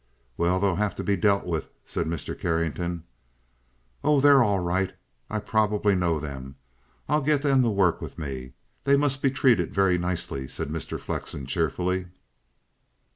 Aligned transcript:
"Well, 0.35 0.59
they'll 0.59 0.77
have 0.77 0.95
to 0.95 1.03
be 1.03 1.15
dealt 1.15 1.45
with," 1.45 1.69
said 1.85 2.07
Mr. 2.07 2.35
Carrington. 2.35 3.03
"Oh, 4.03 4.19
they're 4.19 4.41
all 4.43 4.57
right. 4.59 4.93
I 5.29 5.37
probably 5.37 5.93
know 5.93 6.19
them. 6.19 6.55
I'll 7.07 7.21
get 7.21 7.43
them 7.43 7.61
to 7.61 7.69
work 7.69 8.01
with 8.01 8.17
me. 8.17 8.53
They 8.83 8.95
must 8.95 9.21
be 9.21 9.29
treated 9.29 9.75
very 9.75 9.99
nicely," 9.99 10.47
said 10.47 10.69
Mr. 10.69 10.99
Flexen 10.99 11.45
cheerfully. 11.45 12.07